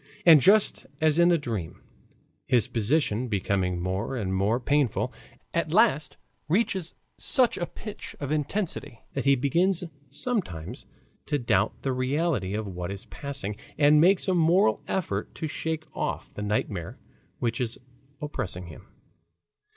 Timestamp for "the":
11.83-11.93, 16.33-16.41